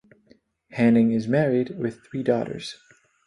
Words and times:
Hanning 0.71 1.11
is 1.11 1.27
married 1.27 1.77
with 1.77 2.03
three 2.03 2.23
daughters. 2.23 2.75